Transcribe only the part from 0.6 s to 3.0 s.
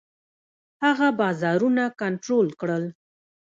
هغه بازارونه کنټرول کړل.